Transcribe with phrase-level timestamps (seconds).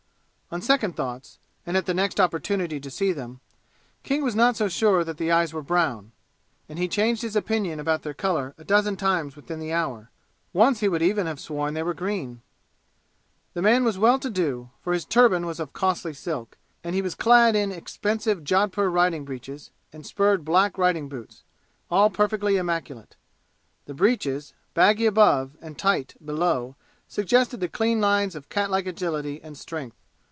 [0.53, 3.39] On second thoughts, and at the next opportunity to see them,
[4.03, 6.11] King was not so sure that the eyes were brown,
[6.67, 10.11] and he changed his opinion about their color a dozen times within the hour.
[10.51, 12.41] Once he would even have sworn they were green.
[13.53, 17.01] The man was well to do, for his turban was of costly silk, and he
[17.01, 21.43] was clad in expensive jodpur riding breeches and spurred black riding boots,
[21.89, 23.15] all perfectly immaculate.
[23.85, 26.75] The breeches, baggy above and tight, below,
[27.07, 29.95] suggested the clean lines of cat like agility and strength.